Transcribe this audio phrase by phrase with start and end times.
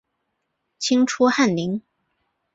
[0.79, 1.83] 清初翰林。